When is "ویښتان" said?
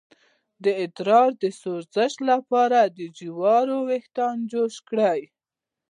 3.89-4.35